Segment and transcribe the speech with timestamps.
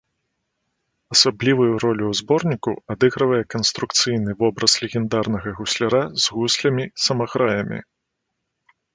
[1.15, 7.79] Асаблівую ролю ў зборніку адыгрывае канструкцыйны вобраз легендарнага гусляра з гуслямі-самаграямі.